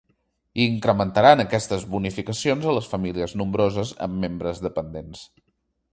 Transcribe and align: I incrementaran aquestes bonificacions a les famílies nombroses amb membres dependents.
I 0.61 0.63
incrementaran 0.67 1.43
aquestes 1.43 1.85
bonificacions 1.91 2.67
a 2.71 2.75
les 2.79 2.89
famílies 2.95 3.35
nombroses 3.43 3.95
amb 4.07 4.19
membres 4.25 4.67
dependents. 4.69 5.23